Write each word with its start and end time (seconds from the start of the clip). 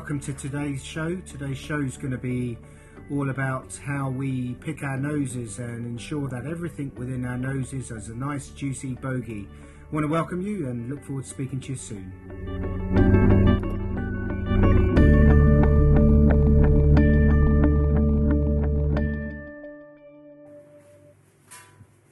welcome 0.00 0.18
to 0.18 0.32
today's 0.32 0.82
show. 0.82 1.14
Today's 1.26 1.58
show 1.58 1.82
is 1.82 1.98
going 1.98 2.10
to 2.10 2.16
be 2.16 2.56
all 3.10 3.28
about 3.28 3.78
how 3.84 4.08
we 4.08 4.54
pick 4.54 4.82
our 4.82 4.96
noses 4.96 5.58
and 5.58 5.84
ensure 5.84 6.26
that 6.26 6.46
everything 6.46 6.90
within 6.96 7.26
our 7.26 7.36
noses 7.36 7.90
has 7.90 8.08
a 8.08 8.14
nice 8.14 8.48
juicy 8.48 8.94
bogey. 8.94 9.46
I 9.46 9.94
want 9.94 10.04
to 10.04 10.08
welcome 10.08 10.40
you 10.40 10.68
and 10.68 10.88
look 10.88 11.04
forward 11.04 11.24
to 11.24 11.28
speaking 11.28 11.60
to 11.60 11.72
you 11.72 11.76
soon. 11.76 12.12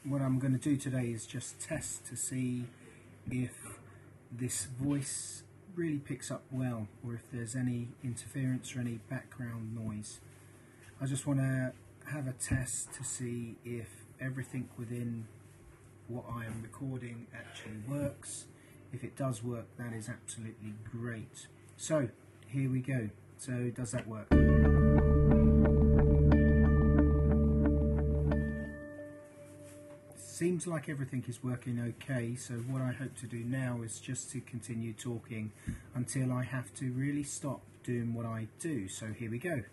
What 0.05 0.20
I'm 0.20 0.39
going 0.39 0.52
to 0.52 0.59
do 0.59 0.77
today 0.77 1.07
is 1.07 1.25
just 1.25 1.58
test 1.58 2.07
to 2.08 2.18
see 2.18 2.66
if 3.30 3.79
this 4.30 4.66
voice 4.79 5.43
really 5.79 5.99
picks 5.99 6.31
up 6.31 6.43
well 6.50 6.89
or 7.07 7.14
if 7.14 7.31
there's 7.32 7.55
any 7.55 7.89
interference 8.03 8.75
or 8.75 8.81
any 8.81 8.99
background 9.09 9.75
noise. 9.75 10.19
I 11.00 11.07
just 11.07 11.27
want 11.27 11.39
to 11.39 11.73
have 12.11 12.27
a 12.27 12.32
test 12.32 12.93
to 12.95 13.05
see 13.05 13.57
if 13.64 13.89
everything 14.21 14.69
within 14.77 15.29
what 16.09 16.25
I 16.29 16.46
am 16.46 16.63
recording 16.63 17.29
actually 17.33 17.79
works. 17.89 18.46
If 18.93 19.05
it 19.05 19.17
does 19.17 19.45
work, 19.45 19.67
that 19.79 19.93
is 19.93 20.09
absolutely 20.09 20.75
great. 20.91 21.46
So, 21.77 22.08
here 22.49 22.71
we 22.71 22.81
go. 22.81 23.11
So, 23.36 23.71
does 23.75 23.93
that 23.93 24.08
work? 24.08 24.68
Seems 30.39 30.69
like 30.69 30.89
everything 30.89 31.25
is 31.27 31.43
working 31.43 31.81
okay, 31.81 32.37
so 32.37 32.55
what 32.55 32.81
I 32.81 32.92
hope 32.92 33.17
to 33.17 33.27
do 33.27 33.39
now 33.39 33.81
is 33.83 33.98
just 33.98 34.31
to 34.31 34.41
continue 34.41 34.92
talking 34.92 35.50
until 35.97 36.30
I 36.30 36.45
have 36.45 36.72
to 36.75 36.92
really 36.92 37.25
stop 37.25 37.61
doing 37.83 38.14
what 38.14 38.25
I 38.25 38.47
do. 38.61 38.86
So, 38.86 39.08
here 39.08 39.33
we 39.33 39.39
go. 39.39 39.64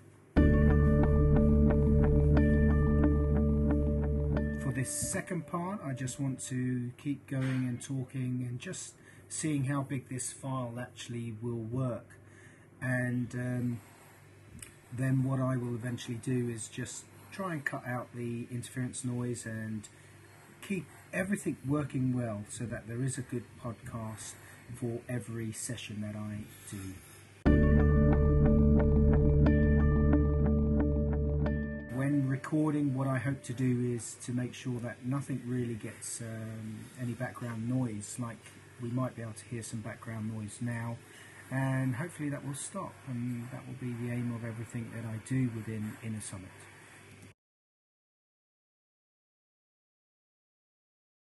For 4.63 4.71
this 4.71 4.89
second 4.89 5.45
part, 5.45 5.81
I 5.85 5.93
just 5.93 6.19
want 6.19 6.39
to 6.47 6.89
keep 6.97 7.27
going 7.27 7.67
and 7.67 7.79
talking 7.79 8.43
and 8.49 8.59
just 8.59 8.95
seeing 9.29 9.65
how 9.65 9.83
big 9.83 10.09
this 10.09 10.33
file 10.33 10.79
actually 10.81 11.35
will 11.43 11.61
work. 11.61 12.17
And 12.81 13.27
um, 13.35 13.81
then 14.91 15.23
what 15.25 15.39
I 15.39 15.57
will 15.57 15.75
eventually 15.75 16.17
do 16.17 16.49
is 16.49 16.67
just 16.67 17.05
try 17.31 17.53
and 17.53 17.63
cut 17.63 17.85
out 17.85 18.07
the 18.15 18.47
interference 18.49 19.05
noise 19.05 19.45
and 19.45 19.87
keep 20.67 20.85
everything 21.13 21.57
working 21.67 22.11
well 22.15 22.41
so 22.49 22.65
that 22.65 22.87
there 22.87 23.03
is 23.03 23.17
a 23.17 23.21
good 23.21 23.43
podcast 23.63 24.33
for 24.75 24.99
every 25.07 25.51
session 25.51 26.01
that 26.01 26.15
I 26.15 26.39
do. 26.71 26.95
When 31.95 32.27
recording, 32.27 32.95
what 32.95 33.07
I 33.07 33.17
hope 33.19 33.43
to 33.43 33.53
do 33.53 33.93
is 33.95 34.15
to 34.25 34.31
make 34.31 34.53
sure 34.55 34.79
that 34.79 35.05
nothing 35.05 35.41
really 35.45 35.75
gets 35.75 36.21
um, 36.21 36.79
any 36.99 37.13
background 37.13 37.69
noise, 37.69 38.17
like 38.19 38.37
we 38.81 38.89
might 38.89 39.15
be 39.15 39.21
able 39.21 39.33
to 39.33 39.45
hear 39.45 39.61
some 39.61 39.81
background 39.81 40.33
noise 40.33 40.57
now, 40.61 40.97
and 41.51 41.95
hopefully 41.95 42.29
that 42.29 42.45
will 42.45 42.55
stop, 42.55 42.93
and 43.07 43.47
that 43.51 43.61
will 43.67 43.75
be 43.79 43.93
the 44.05 44.11
aim 44.11 44.33
of 44.35 44.43
everything 44.43 44.91
that 44.95 45.05
I 45.05 45.19
do 45.29 45.49
within 45.55 45.93
Inner 46.03 46.21
Summit. 46.21 46.49